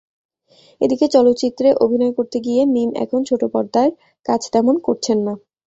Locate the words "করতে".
2.17-2.37